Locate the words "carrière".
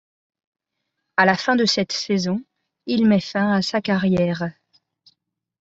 3.81-4.49